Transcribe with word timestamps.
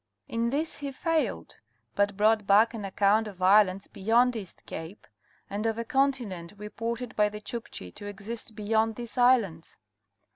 In 0.27 0.49
this 0.49 0.77
he 0.77 0.91
failed, 0.91 1.55
but 1.93 2.17
brought 2.17 2.47
back 2.47 2.73
an 2.73 2.85
account 2.85 3.27
of 3.27 3.39
islands 3.39 3.85
beyond 3.85 4.33
Kast 4.33 4.65
Cape, 4.65 5.05
and 5.47 5.67
of 5.67 5.77
a 5.77 5.85
continent 5.85 6.53
reported 6.57 7.15
by 7.15 7.29
the 7.29 7.39
Chukchi 7.39 7.93
to 7.93 8.07
exist 8.07 8.55
beyond 8.55 8.95
these 8.95 9.15
islands. 9.15 9.77